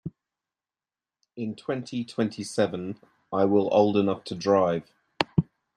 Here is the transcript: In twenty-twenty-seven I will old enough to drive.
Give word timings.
In 1.35 1.55
twenty-twenty-seven 1.55 2.97
I 3.31 3.45
will 3.45 3.71
old 3.71 3.97
enough 3.97 4.23
to 4.23 4.33
drive. 4.35 4.91